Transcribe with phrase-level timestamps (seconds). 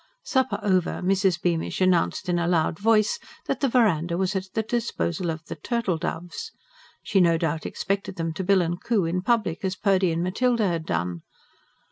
[0.23, 1.39] Supper over, Mrs.
[1.39, 5.53] Bearnish announced in a loud voice that the verandah was at the disposal of the
[5.55, 6.51] "turtle doves."
[7.03, 10.67] She no doubt expected them to bill and coo in public, as Purdy and Matilda
[10.67, 11.21] had done.